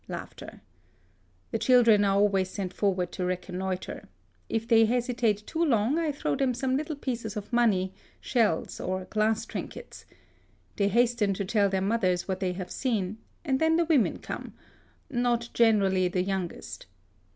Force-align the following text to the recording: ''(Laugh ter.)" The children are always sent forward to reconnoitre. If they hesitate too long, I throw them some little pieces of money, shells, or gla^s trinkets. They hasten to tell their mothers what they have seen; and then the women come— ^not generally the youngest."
''(Laugh 0.07 0.35
ter.)" 0.35 0.61
The 1.51 1.59
children 1.59 2.03
are 2.03 2.15
always 2.17 2.49
sent 2.49 2.73
forward 2.73 3.11
to 3.11 3.23
reconnoitre. 3.23 4.09
If 4.49 4.67
they 4.67 4.85
hesitate 4.85 5.45
too 5.45 5.63
long, 5.63 5.99
I 5.99 6.11
throw 6.11 6.35
them 6.35 6.55
some 6.55 6.75
little 6.75 6.95
pieces 6.95 7.37
of 7.37 7.53
money, 7.53 7.93
shells, 8.19 8.79
or 8.79 9.05
gla^s 9.05 9.47
trinkets. 9.47 10.05
They 10.77 10.87
hasten 10.87 11.35
to 11.35 11.45
tell 11.45 11.69
their 11.69 11.81
mothers 11.81 12.27
what 12.27 12.39
they 12.39 12.53
have 12.53 12.71
seen; 12.71 13.19
and 13.45 13.59
then 13.59 13.75
the 13.75 13.85
women 13.85 14.17
come— 14.17 14.53
^not 15.13 15.53
generally 15.53 16.07
the 16.07 16.23
youngest." 16.23 16.87